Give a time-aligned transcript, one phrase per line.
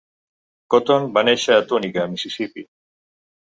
[0.75, 2.69] Cotton va néixer a Tunica, Mississipí.